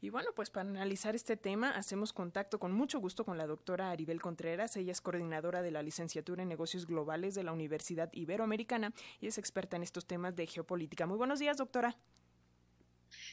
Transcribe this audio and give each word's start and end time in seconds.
Y 0.00 0.10
bueno, 0.10 0.30
pues 0.34 0.48
para 0.50 0.68
analizar 0.68 1.16
este 1.16 1.36
tema 1.36 1.70
hacemos 1.70 2.12
contacto 2.12 2.60
con 2.60 2.72
mucho 2.72 3.00
gusto 3.00 3.24
con 3.24 3.36
la 3.36 3.48
doctora 3.48 3.90
Aribel 3.90 4.20
Contreras. 4.20 4.76
Ella 4.76 4.92
es 4.92 5.00
coordinadora 5.00 5.60
de 5.60 5.72
la 5.72 5.82
licenciatura 5.82 6.42
en 6.42 6.48
negocios 6.48 6.86
globales 6.86 7.34
de 7.34 7.42
la 7.42 7.52
Universidad 7.52 8.08
Iberoamericana 8.12 8.92
y 9.20 9.26
es 9.26 9.38
experta 9.38 9.76
en 9.76 9.82
estos 9.82 10.06
temas 10.06 10.36
de 10.36 10.46
geopolítica. 10.46 11.06
Muy 11.06 11.16
buenos 11.16 11.40
días, 11.40 11.56
doctora. 11.56 11.96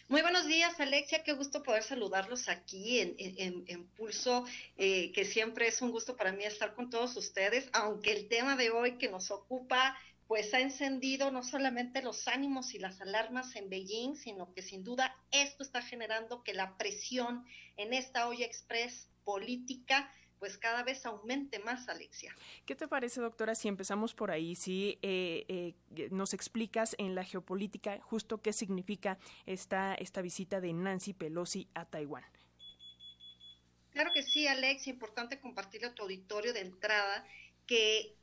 Muy 0.08 0.22
buenos 0.22 0.48
días, 0.48 0.80
Alexia. 0.80 1.24
Qué 1.24 1.34
gusto 1.34 1.62
poder 1.62 1.84
saludarlos 1.84 2.48
aquí 2.50 3.00
en, 3.00 3.88
Pulso, 3.96 4.46
eh, 4.78 5.12
que 5.12 5.26
siempre 5.26 5.68
es 5.68 5.82
un 5.82 5.92
gusto 5.92 6.16
para 6.16 6.32
mí 6.32 6.46
estar 6.46 6.74
con 6.74 6.90
todos 6.90 7.16
ustedes, 7.16 7.70
aunque 7.74 8.12
el 8.12 8.28
tema 8.28 8.56
de 8.56 8.72
hoy 8.72 8.98
que 8.98 9.10
nos 9.10 9.30
ocupa 9.30 9.96
pues 10.28 10.54
ha 10.54 10.60
encendido 10.60 11.32
no 11.32 11.44
solamente 11.44 12.02
los 12.02 12.28
ánimos 12.28 12.74
y 12.74 12.80
las 12.80 13.00
alarmas 13.02 13.56
en 13.56 13.70
Beijing, 13.70 14.16
sino 14.16 14.52
que 14.54 14.62
sin 14.62 14.84
duda 14.84 15.16
esto 15.32 15.64
está 15.64 15.82
generando 15.82 16.44
que 16.44 16.54
la 16.54 16.78
presión 16.78 17.46
en 17.78 17.94
esta 17.94 18.28
olla 18.28 18.46
express 18.46 19.08
política 19.24 20.12
pues 20.40 20.58
cada 20.58 20.84
vez 20.84 21.06
aumente 21.06 21.60
más, 21.60 21.88
Alexia. 21.88 22.36
¿Qué 22.66 22.76
te 22.76 22.88
parece, 22.88 23.22
doctora, 23.22 23.56
si 23.56 23.68
empezamos 23.68 24.14
por 24.14 24.32
ahí, 24.32 24.56
si 24.56 25.00
eh, 25.02 25.46
eh, 25.48 26.10
nos 26.12 26.34
explicas 26.34 26.96
en 27.00 27.16
la 27.16 27.24
geopolítica 27.24 28.00
justo 28.02 28.42
qué 28.42 28.52
significa 28.52 29.18
esta, 29.46 29.96
esta 29.96 30.22
visita 30.22 30.60
de 30.60 30.74
Nancy 30.74 31.14
Pelosi 31.14 31.70
a 31.74 31.86
Taiwán? 31.86 32.26
Claro 33.92 34.12
que 34.14 34.24
sí, 34.24 34.46
Alexia, 34.46 34.92
importante 34.92 35.40
compartir 35.40 35.86
a 35.86 35.94
tu 35.94 36.04
auditorio 36.04 36.52
de 36.52 36.60
entrada 36.60 37.26
que 37.66 38.18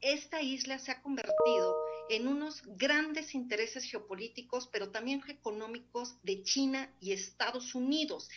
esta 0.00 0.40
isla 0.42 0.78
se 0.78 0.92
ha 0.92 1.02
convertido 1.02 1.76
en 2.08 2.28
unos 2.28 2.62
grandes 2.76 3.34
intereses 3.34 3.84
geopolíticos, 3.84 4.68
pero 4.68 4.90
también 4.90 5.22
económicos 5.28 6.16
de 6.22 6.42
China 6.42 6.92
y 7.00 7.12
Estados 7.12 7.74
Unidos. 7.74 8.28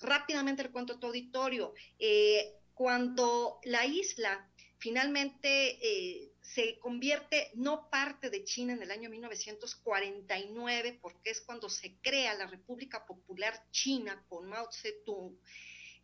Rápidamente 0.00 0.62
le 0.62 0.70
cuento 0.70 0.94
a 0.94 1.00
tu 1.00 1.06
auditorio, 1.08 1.74
eh, 1.98 2.54
cuando 2.74 3.60
la 3.64 3.84
isla 3.84 4.50
finalmente 4.78 5.78
eh, 5.82 6.32
se 6.40 6.78
convierte 6.78 7.50
no 7.54 7.90
parte 7.90 8.30
de 8.30 8.42
China 8.44 8.72
en 8.72 8.82
el 8.82 8.90
año 8.90 9.10
1949, 9.10 10.98
porque 11.00 11.30
es 11.30 11.42
cuando 11.42 11.68
se 11.68 11.96
crea 12.00 12.34
la 12.34 12.46
República 12.46 13.06
Popular 13.06 13.62
China 13.70 14.24
con 14.28 14.48
Mao 14.48 14.68
Zedong, 14.72 15.38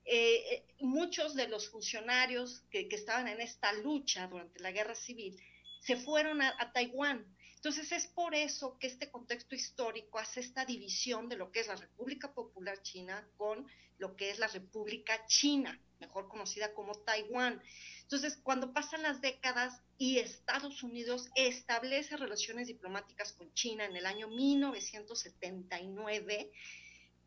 eh, 0.05 0.66
muchos 0.81 1.35
de 1.35 1.49
los 1.49 1.69
funcionarios 1.69 2.63
que, 2.71 2.89
estaban 2.91 3.29
en 3.29 3.41
esta 3.41 3.73
lucha 3.73 4.27
durante 4.27 4.61
la 4.61 4.73
guerra 4.73 4.95
civil 4.95 5.41
se 5.81 5.97
fueron 5.97 6.43
a, 6.43 6.73
Taiwán. 6.73 7.25
Entonces 7.57 7.91
es 7.93 8.07
por 8.07 8.35
eso 8.35 8.79
que 8.79 8.87
este 8.87 9.11
contexto 9.11 9.55
histórico 9.55 10.19
hace 10.19 10.41
esta 10.41 10.65
división 10.65 11.29
de 11.29 11.37
lo 11.37 11.51
que 11.51 11.61
es 11.61 11.69
la 11.69 11.77
República 11.77 12.33
Popular 12.33 12.81
China 12.83 13.29
con 13.37 13.67
lo 13.99 14.17
que 14.17 14.31
es 14.31 14.39
la 14.39 14.49
República 14.49 15.27
China, 15.27 15.79
mejor 16.01 16.29
conocida 16.29 16.73
como 16.75 16.95
Taiwán. 16.95 17.63
Entonces, 18.03 18.39
cuando 18.43 18.73
pasan 18.73 19.03
las 19.03 19.21
décadas 19.21 19.83
y 19.99 20.19
Estados 20.19 20.83
Unidos 20.83 21.29
establece 21.35 22.17
relaciones 22.17 22.69
diplomáticas 22.69 23.33
con 23.33 23.53
China 23.55 23.85
en 23.85 23.97
el 23.97 24.07
año 24.07 24.29
1979, 24.29 26.53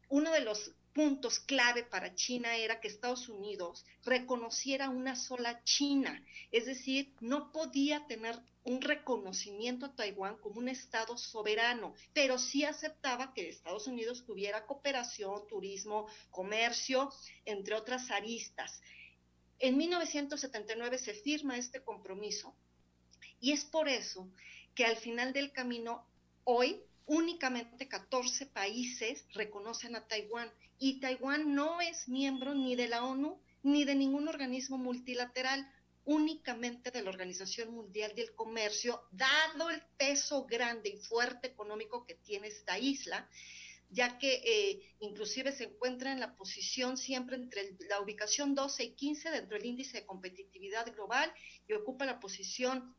uno 0.10 0.32
de 0.32 0.42
los 0.42 0.72
puntos 1.00 1.40
clave 1.40 1.84
para 1.86 2.14
China 2.14 2.58
era 2.58 2.82
que 2.82 2.90
Estados 2.90 3.30
Unidos 3.30 3.86
reconociera 4.04 4.90
una 4.90 5.16
sola 5.16 5.64
China, 5.64 6.22
es 6.52 6.66
decir, 6.66 7.14
no 7.22 7.54
podía 7.54 8.06
tener 8.06 8.38
un 8.66 8.82
reconocimiento 8.82 9.86
a 9.86 9.96
Taiwán 9.96 10.36
como 10.40 10.60
un 10.60 10.68
Estado 10.68 11.18
soberano, 11.18 11.94
pero 12.12 12.38
sí 12.38 12.66
aceptaba 12.66 13.34
que 13.34 13.48
Estados 13.48 13.88
Unidos 13.88 14.26
tuviera 14.26 14.66
cooperación, 14.66 15.48
turismo, 15.48 16.06
comercio, 16.32 17.10
entre 17.46 17.76
otras 17.76 18.12
aristas. 18.12 18.82
En 19.60 19.78
1979 19.78 20.98
se 20.98 21.14
firma 21.14 21.56
este 21.56 21.82
compromiso 21.82 22.54
y 23.40 23.54
es 23.54 23.64
por 23.64 23.88
eso 23.88 24.30
que 24.76 24.84
al 24.84 24.98
final 24.98 25.32
del 25.32 25.54
camino, 25.54 26.06
hoy 26.44 26.84
únicamente 27.10 27.88
14 27.88 28.46
países 28.46 29.26
reconocen 29.34 29.96
a 29.96 30.08
Taiwán 30.08 30.52
y 30.78 31.00
Taiwán 31.00 31.56
no 31.56 31.82
es 31.82 32.08
miembro 32.08 32.54
ni 32.54 32.76
de 32.76 32.88
la 32.88 33.04
ONU 33.04 33.42
ni 33.64 33.84
de 33.84 33.96
ningún 33.96 34.28
organismo 34.28 34.78
multilateral, 34.78 35.68
únicamente 36.06 36.92
de 36.92 37.02
la 37.02 37.10
Organización 37.10 37.74
Mundial 37.74 38.14
del 38.16 38.34
Comercio, 38.36 39.02
dado 39.12 39.72
el 39.72 39.82
peso 39.98 40.46
grande 40.46 40.90
y 40.90 40.98
fuerte 40.98 41.48
económico 41.48 42.06
que 42.06 42.14
tiene 42.14 42.48
esta 42.48 42.78
isla, 42.78 43.28
ya 43.90 44.20
que 44.20 44.42
eh, 44.46 44.96
inclusive 45.00 45.52
se 45.52 45.64
encuentra 45.66 46.12
en 46.12 46.20
la 46.20 46.36
posición 46.36 46.96
siempre 46.96 47.38
entre 47.38 47.76
la 47.90 48.00
ubicación 48.02 48.54
12 48.54 48.84
y 48.84 48.92
15 48.92 49.32
dentro 49.32 49.58
del 49.58 49.66
índice 49.66 49.98
de 49.98 50.06
competitividad 50.06 50.86
global 50.94 51.34
y 51.68 51.74
ocupa 51.74 52.06
la 52.06 52.20
posición 52.20 52.96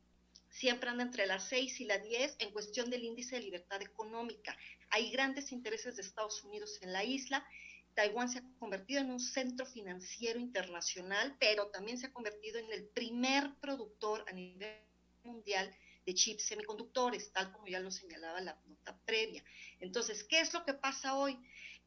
siempre 0.50 0.90
anda 0.90 1.04
entre 1.04 1.26
las 1.26 1.48
6 1.48 1.80
y 1.80 1.84
las 1.84 2.02
10 2.02 2.36
en 2.40 2.52
cuestión 2.52 2.90
del 2.90 3.04
índice 3.04 3.36
de 3.36 3.42
libertad 3.42 3.80
económica. 3.82 4.56
Hay 4.90 5.10
grandes 5.10 5.52
intereses 5.52 5.96
de 5.96 6.02
Estados 6.02 6.42
Unidos 6.44 6.78
en 6.82 6.92
la 6.92 7.04
isla. 7.04 7.46
Taiwán 7.94 8.28
se 8.28 8.38
ha 8.38 8.44
convertido 8.58 9.00
en 9.00 9.10
un 9.10 9.20
centro 9.20 9.64
financiero 9.66 10.38
internacional, 10.38 11.36
pero 11.38 11.68
también 11.68 11.98
se 11.98 12.06
ha 12.06 12.12
convertido 12.12 12.58
en 12.58 12.72
el 12.72 12.86
primer 12.88 13.54
productor 13.60 14.24
a 14.28 14.32
nivel 14.32 14.76
mundial 15.24 15.74
de 16.06 16.14
chips 16.14 16.44
semiconductores, 16.44 17.32
tal 17.32 17.52
como 17.52 17.66
ya 17.66 17.80
lo 17.80 17.90
señalaba 17.90 18.40
la 18.40 18.58
nota 18.66 18.98
previa. 19.04 19.44
Entonces, 19.80 20.24
¿qué 20.24 20.40
es 20.40 20.52
lo 20.52 20.64
que 20.64 20.74
pasa 20.74 21.16
hoy? 21.16 21.38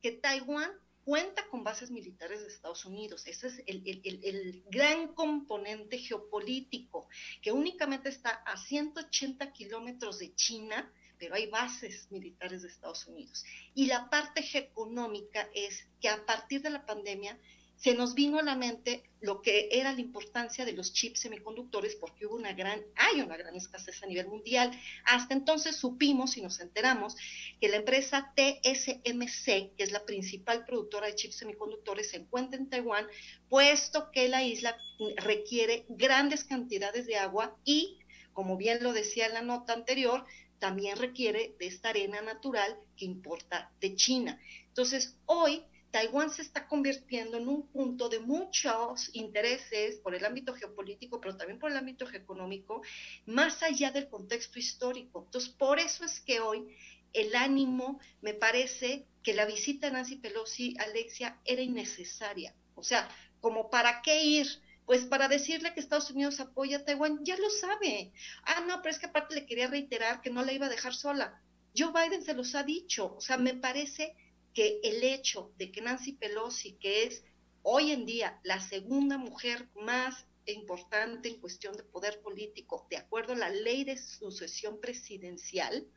Que 0.01 0.12
Taiwán 0.12 0.72
cuenta 1.03 1.46
con 1.50 1.64
bases 1.64 1.91
militares 1.91 2.41
de 2.41 2.47
Estados 2.47 2.86
Unidos. 2.86 3.28
Ese 3.28 3.47
es 3.47 3.64
el, 3.66 4.64
gran 4.69 5.14
componente 5.14 5.97
geopolítico, 5.97 7.08
que 7.41 7.52
únicamente 7.52 8.09
está 8.09 8.30
a 8.46 8.58
180 8.58 9.52
kilómetros 9.53 10.19
de 10.19 10.34
China, 10.36 10.92
pero 11.18 11.36
hay 11.36 11.47
bases 11.47 12.08
militares 12.12 12.62
de 12.62 12.69
Estados 12.69 13.06
Unidos. 13.08 13.46
Y 13.75 13.86
la 13.86 14.09
parte 14.09 14.44
económica 14.53 15.50
es 15.53 15.86
que 16.02 16.09
a 16.09 16.25
partir 16.25 16.62
de 16.62 16.69
la 16.69 16.86
pandemia, 16.86 17.38
se 17.84 17.96
nos 17.96 18.16
vino 18.16 18.40
a 18.40 18.44
la 18.44 18.56
mente 18.56 19.04
lo 19.20 19.42
que 19.42 19.68
era 19.70 19.92
la 19.92 20.00
importancia 20.00 20.64
de 20.64 20.72
los 20.72 20.94
chips 20.94 21.20
semiconductores 21.20 21.96
porque 21.96 22.26
hubo 22.26 22.36
una 22.36 22.54
gran, 22.54 22.82
hay 22.96 23.20
una 23.20 23.36
gran 23.36 23.54
escasez 23.58 24.02
a 24.02 24.06
nivel 24.06 24.28
mundial. 24.28 24.72
Hasta 25.04 25.34
entonces 25.34 25.76
supimos 25.76 26.38
y 26.38 26.42
nos 26.42 26.62
enteramos 26.62 27.18
que 27.60 27.68
la 27.68 27.76
empresa 27.76 28.32
TSMC, 28.38 29.76
que 29.76 29.84
es 29.84 29.92
la 29.92 30.06
principal 30.06 30.64
productora 30.64 31.08
de 31.08 31.16
chips 31.16 31.36
semiconductores, 31.36 32.12
se 32.12 32.18
encuentra 32.18 32.58
en 32.58 32.70
Taiwán, 32.70 33.06
puesto 33.50 34.12
que 34.12 34.30
la 34.30 34.44
isla 34.44 34.78
requiere 35.18 35.86
grandes 35.90 36.46
cantidades 36.46 37.06
de 37.06 37.18
agua 37.18 37.58
y, 37.66 38.00
como 38.32 38.56
bien 38.56 38.82
lo 38.82 38.94
decía 38.94 39.26
en 39.26 39.34
la 39.34 39.42
nota 39.42 39.74
anterior, 39.74 40.24
también 40.58 40.96
requiere 40.96 41.54
de 41.60 41.68
esta 41.68 41.90
arena 41.90 42.22
natural 42.22 42.78
que 42.96 43.04
importa 43.04 43.74
de 43.82 43.94
China. 43.96 44.40
Entonces, 44.70 45.18
hoy 45.26 45.66
Taiwán 45.94 46.31
se 46.31 46.42
está 46.42 46.68
convirtiendo 46.68 47.38
en 47.38 47.48
un 47.48 47.68
punto 47.68 48.09
de 48.09 48.20
muchos 48.20 49.12
intereses 49.14 49.98
por 49.98 50.16
el 50.16 50.26
ámbito 50.26 50.56
geopolítico, 50.56 51.22
pero 51.22 51.38
también 51.38 51.59
por 51.59 51.70
el 51.70 51.78
ámbito 51.78 52.09
económico, 52.12 52.81
más 53.28 53.62
allá 53.62 53.92
del 53.92 54.09
contexto 54.09 54.58
histórico. 54.58 55.26
Entonces, 55.26 55.52
por 55.52 55.78
eso 55.78 56.04
es 56.04 56.20
que 56.20 56.40
hoy 56.40 56.76
el 57.14 57.36
ánimo, 57.36 58.00
me 58.22 58.34
parece 58.34 59.06
que 59.22 59.36
la 59.36 59.46
visita 59.46 59.86
de 59.86 59.94
Nancy 59.94 60.16
Pelosi, 60.16 60.76
Alexia, 60.80 61.40
era 61.46 61.62
innecesaria. 61.62 62.56
O 62.74 62.81
sea, 62.81 63.08
como 63.40 63.70
para 63.70 64.02
qué 64.02 64.24
ir, 64.24 64.48
pues 64.88 65.06
para 65.06 65.28
decirle 65.28 65.75
que 65.75 65.80
Estados 65.80 66.10
Unidos 66.10 66.40
apoya 66.40 66.78
a 66.78 66.86
Taiwán, 66.86 67.24
ya 67.24 67.38
lo 67.38 67.52
sabe. 67.52 68.14
Ah, 68.46 68.66
no, 68.68 68.81
pero 68.81 68.96
es 68.96 69.00
que 69.00 69.06
aparte 69.06 69.36
le 69.36 69.46
quería 69.46 69.68
reiterar 69.68 70.22
que 70.22 70.31
no 70.31 70.44
la 70.44 70.54
iba 70.54 70.66
a 70.66 70.70
dejar 70.70 70.96
sola. 70.96 71.40
Joe 71.78 71.92
Biden 71.92 72.24
se 72.24 72.34
los 72.34 72.56
ha 72.56 72.64
dicho, 72.64 73.16
o 73.16 73.22
sea, 73.22 73.38
me 73.38 73.54
parece 73.54 74.16
que 74.53 74.80
el 74.84 75.03
hecho 75.03 75.51
de 75.57 75.72
que 75.72 75.81
Nancy 75.81 76.13
Pelosi, 76.13 76.74
que 76.74 77.04
es 77.04 77.24
hoy 77.62 77.92
en 77.92 78.06
día 78.06 78.39
la 78.44 78.60
segunda 78.60 79.18
mujer 79.18 79.69
más 79.75 80.25
importante 80.45 81.30
en 81.30 81.39
cuestión 81.39 81.75
de 81.78 81.83
poder 81.83 82.22
político, 82.22 82.86
de 82.89 82.98
acuerdo 82.98 83.33
a 83.33 83.38
la 83.38 83.50
ley 83.50 83.83
de 83.83 83.98
sucesión 83.98 84.80
presidencial, 84.80 85.88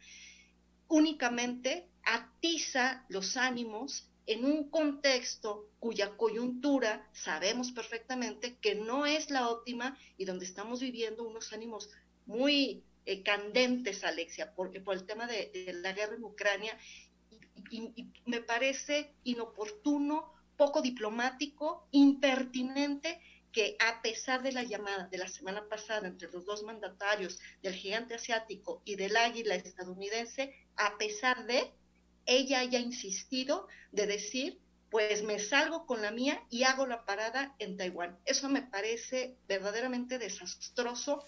únicamente 0.88 1.88
atiza 2.04 3.04
los 3.08 3.36
ánimos 3.36 4.08
en 4.26 4.44
un 4.44 4.70
contexto 4.70 5.68
cuya 5.78 6.16
coyuntura 6.16 7.08
sabemos 7.12 7.70
perfectamente 7.72 8.56
que 8.58 8.74
no 8.74 9.06
es 9.06 9.30
la 9.30 9.48
óptima 9.48 9.96
y 10.16 10.24
donde 10.24 10.44
estamos 10.44 10.80
viviendo 10.80 11.24
unos 11.24 11.52
ánimos 11.52 11.90
muy 12.26 12.82
eh, 13.04 13.22
candentes, 13.22 14.02
Alexia, 14.02 14.52
por, 14.54 14.72
por 14.82 14.96
el 14.96 15.06
tema 15.06 15.28
de, 15.28 15.50
de, 15.52 15.72
la 15.74 15.92
guerra 15.92 16.16
en 16.16 16.24
Ucrania 16.24 16.76
y, 17.70 18.10
me 18.24 18.40
parece 18.40 19.14
inoportuno, 19.24 20.32
poco 20.56 20.82
diplomático, 20.82 21.86
impertinente 21.90 23.20
que 23.52 23.76
a 23.78 24.02
pesar 24.02 24.42
de 24.42 24.52
la 24.52 24.62
llamada 24.62 25.08
de 25.08 25.18
la 25.18 25.28
semana 25.28 25.68
pasada 25.68 26.08
entre 26.08 26.30
los 26.30 26.44
dos 26.44 26.62
mandatarios 26.62 27.38
del 27.62 27.74
gigante 27.74 28.14
asiático 28.14 28.82
y 28.84 28.96
del 28.96 29.16
águila 29.16 29.54
estadounidense, 29.54 30.54
a 30.76 30.98
pesar 30.98 31.46
de 31.46 31.72
ella 32.26 32.60
haya 32.60 32.78
insistido 32.78 33.66
de 33.92 34.06
decir 34.06 34.60
pues 34.90 35.22
me 35.22 35.38
salgo 35.38 35.86
con 35.86 36.00
la 36.02 36.10
mía 36.10 36.42
y 36.48 36.62
hago 36.62 36.86
la 36.86 37.04
parada 37.04 37.54
en 37.58 37.76
Taiwán. 37.76 38.18
Eso 38.24 38.48
me 38.48 38.62
parece 38.62 39.36
verdaderamente 39.48 40.18
desastroso 40.18 41.24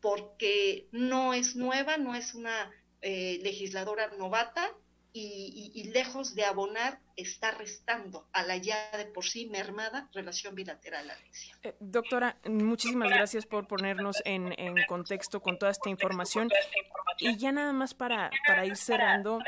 porque 0.00 0.88
no 0.92 1.34
es 1.34 1.54
nueva, 1.54 1.98
no 1.98 2.14
es 2.14 2.34
una 2.34 2.70
eh, 3.00 3.38
legisladora 3.42 4.10
novata 4.18 4.72
y, 5.14 5.90
lejos 5.92 6.34
de 6.34 6.44
abonar, 6.44 6.98
está 7.16 7.50
restando 7.50 8.26
a 8.32 8.42
la 8.44 8.56
ya 8.56 8.90
de 8.96 9.04
por 9.04 9.24
sí 9.24 9.46
mermada 9.46 10.08
relación 10.12 10.54
bilateral, 10.54 11.10
Alexia. 11.10 11.58
Eh, 11.62 11.74
doctora, 11.80 12.38
muchísimas 12.44 13.10
gracias 13.10 13.44
por 13.44 13.66
ponernos 13.68 14.22
en, 14.24 14.58
en, 14.58 14.74
contexto 14.86 15.40
con 15.40 15.58
toda 15.58 15.70
esta 15.70 15.90
información. 15.90 16.48
Y 17.18 17.36
ya 17.36 17.52
nada 17.52 17.72
más 17.72 17.92
para, 17.92 18.30
para 18.46 18.64
ir 18.64 18.76
cerrando, 18.76 19.38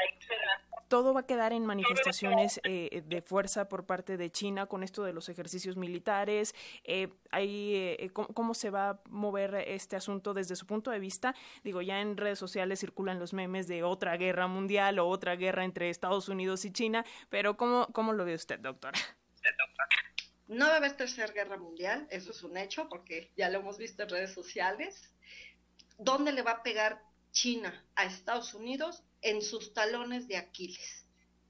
todo 0.89 1.15
va 1.15 1.21
a 1.21 1.27
quedar 1.27 1.53
en 1.53 1.67
manifestaciones 1.67 2.61
eh, 2.65 3.03
de 3.07 3.23
fuerza 3.23 3.69
por 3.69 3.87
parte 3.87 4.17
de 4.17 4.31
China 4.31 4.67
con 4.67 4.83
esto 4.83 5.05
de 5.05 5.13
los 5.13 5.29
ejercicios 5.29 5.77
militares. 5.77 6.55
Eh, 6.85 7.09
eh 7.33 8.11
¿cómo, 8.13 8.55
se 8.55 8.71
va 8.71 8.91
a 8.91 9.01
mover 9.09 9.55
este 9.55 9.97
asunto 9.97 10.35
desde 10.35 10.57
su 10.57 10.67
punto 10.67 10.91
de 10.91 10.99
vista? 10.99 11.35
Digo, 11.63 11.83
ya 11.83 12.01
en 12.01 12.17
redes 12.17 12.39
sociales 12.39 12.81
circulan 12.81 13.19
los 13.19 13.33
memes 13.33 13.67
de 13.67 13.83
otra 13.83 14.17
guerra 14.17 14.47
mundial 14.47 14.99
o 14.99 15.09
otra 15.09 15.37
guerra 15.37 15.65
entre 15.65 15.91
Estados 15.91 16.29
Unidos 16.29 16.65
y 16.65 16.73
China, 16.73 17.05
pero 17.29 17.57
¿cómo, 17.57 17.89
cómo 17.93 18.13
lo 18.13 18.25
ve 18.25 18.35
usted, 18.35 18.59
doctora? 18.61 18.99
No 20.47 20.67
va 20.67 20.75
a 20.75 20.77
haber 20.77 20.97
tercera 20.97 21.33
guerra 21.33 21.57
mundial, 21.57 22.07
eso 22.11 22.31
es 22.31 22.43
un 22.43 22.57
hecho, 22.57 22.89
porque 22.89 23.33
ya 23.37 23.49
lo 23.49 23.61
hemos 23.61 23.79
visto 23.79 24.03
en 24.03 24.11
redes 24.11 24.35
sociales. 24.35 25.11
¿Dónde 25.99 26.33
le 26.33 26.43
va 26.43 26.53
a 26.53 26.63
pegar 26.63 27.03
China 27.35 27.85
a 27.97 28.07
Estados 28.07 28.55
Unidos 28.55 29.03
en 29.21 29.43
sus 29.43 29.75
talones 29.75 30.29
de 30.29 30.37
Aquiles. 30.37 31.05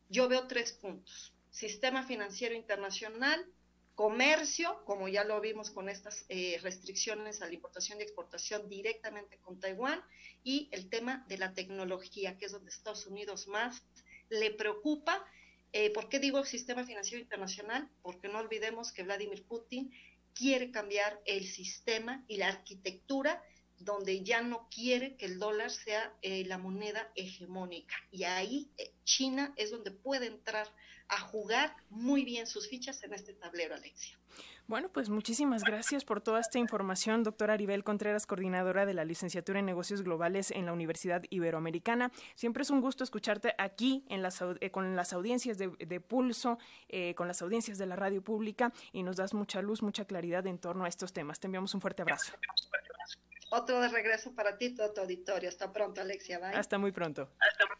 Yo 0.09 0.29
veo 0.29 0.49
tres 0.49 0.73
puntos. 0.73 1.35
Sistema 1.51 2.03
financiero 2.03 2.55
internacional, 2.55 3.47
comercio, 3.95 4.83
como 4.87 5.09
ya 5.09 5.25
lo 5.25 5.41
vimos 5.41 5.71
con 5.71 5.89
estas 5.89 6.25
eh, 6.29 6.59
restricciones 6.63 7.43
a 7.43 7.47
la 7.47 7.55
importación 7.55 8.01
y 8.01 8.03
exportación 8.03 8.69
directamente 8.69 9.39
con 9.39 9.61
Taiwán, 9.61 10.03
y 10.43 10.69
el 10.73 10.89
tema 10.89 11.25
de 11.29 11.39
la 11.39 11.53
tecnología, 11.53 12.37
que 12.39 12.47
es 12.47 12.53
donde 12.53 12.71
Estados 12.71 13.07
Unidos 13.07 13.47
más 13.47 13.85
le 14.31 14.51
preocupa. 14.51 15.25
Eh, 15.73 15.91
¿Por 15.91 16.09
qué 16.09 16.19
digo 16.19 16.45
sistema 16.45 16.85
financiero 16.85 17.23
internacional? 17.23 17.91
Porque 18.03 18.29
no 18.29 18.39
olvidemos 18.39 18.91
que 18.91 19.03
Vladimir 19.03 19.47
Putin 19.47 19.93
quiere 20.35 20.71
cambiar 20.71 21.21
el 21.27 21.47
sistema 21.47 22.25
y 22.27 22.39
la 22.39 22.49
arquitectura 22.49 23.43
donde 23.79 24.23
ya 24.23 24.43
no 24.43 24.69
quiere 24.75 25.17
que 25.17 25.27
el 25.27 25.39
dólar 25.39 25.71
sea 25.71 26.13
eh, 26.23 26.45
la 26.47 26.59
moneda 26.59 27.11
hegemónica. 27.15 27.95
Y 28.11 28.25
ahí 28.25 28.71
eh, 28.79 28.93
China 29.05 29.53
es 29.57 29.71
donde 29.71 29.91
puede 29.91 30.27
entrar 30.27 30.69
a 31.09 31.21
jugar 31.21 31.77
muy 31.91 32.25
bien 32.25 32.47
sus 32.47 32.69
fichas 32.69 33.03
en 33.05 33.13
este 33.13 33.35
tablero, 33.35 33.75
Alexia. 33.75 34.19
Bueno, 34.67 34.89
pues 34.89 35.11
muchísimas 35.11 35.63
gracias 35.63 36.07
por 36.07 36.23
toda 36.23 36.41
esta 36.41 36.59
información, 36.59 37.23
doctora 37.23 37.53
Aribel 37.53 37.85
Contreras, 37.85 38.25
coordinadora 38.25 38.87
de 38.87 38.95
la 38.95 39.05
licenciatura 39.05 39.61
en 39.61 39.67
negocios 39.67 40.03
globales 40.03 40.51
en 40.51 40.65
la 40.65 40.73
Universidad 40.73 41.23
Iberoamericana. 41.29 42.11
Siempre 42.35 42.63
es 42.63 42.71
un 42.71 42.81
gusto 42.81 43.05
escucharte 43.05 43.55
aquí 43.59 44.07
en 44.09 44.23
las, 44.23 44.43
eh, 44.43 44.71
con 44.71 44.97
las 44.97 45.13
audiencias 45.13 45.59
de, 45.59 46.01
Pulso, 46.01 46.59
con 47.15 47.29
las 47.29 47.43
audiencias 47.43 47.77
de 47.77 47.85
la 47.85 47.97
radio 47.97 48.23
pública 48.23 48.73
y 48.93 49.03
nos 49.03 49.17
das 49.17 49.35
mucha 49.35 49.61
luz, 49.61 49.83
mucha 49.83 50.07
claridad 50.07 50.47
en 50.47 50.59
torno 50.59 50.85
a 50.85 50.89
estos 50.89 51.13
temas. 51.13 51.39
Te 51.39 51.47
enviamos 51.49 51.75
un 51.75 51.83
fuerte 51.83 52.01
abrazo. 52.01 52.33
Otro 53.57 53.81
de 53.81 53.89
regreso 53.89 54.35
para 54.35 54.59
ti, 54.59 54.75
todo 54.75 54.93
tu 54.93 55.01
auditorio. 55.01 55.49
Hasta 55.49 55.73
pronto, 55.73 56.01
Alexia. 56.01 56.41
Hasta 56.51 56.77
muy 56.77 56.91
pronto. 56.91 57.29
Hasta 57.39 57.67
muy 57.67 57.69
pronto. 57.69 57.74